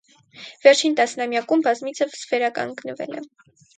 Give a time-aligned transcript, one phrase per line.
[0.63, 3.23] Վերջին տասնամյակներում բազմիցս վերականգնվել է։